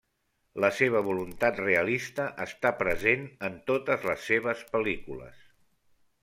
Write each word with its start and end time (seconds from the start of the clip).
La 0.63 0.69
seva 0.77 1.01
voluntat 1.09 1.59
realista 1.63 2.25
està 2.45 2.71
present 2.79 3.27
en 3.51 3.59
totes 3.73 4.07
les 4.13 4.25
seves 4.31 4.65
pel·lícules. 4.75 5.47